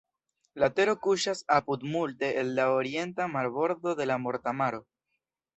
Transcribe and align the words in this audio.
La 0.61 0.67
tero 0.79 0.93
kuŝas 1.07 1.43
apud 1.57 1.85
multe 1.95 2.31
el 2.45 2.51
la 2.61 2.67
orienta 2.79 3.31
marbordo 3.37 3.97
de 4.01 4.11
la 4.15 4.21
Morta 4.27 4.59
Maro. 4.65 4.83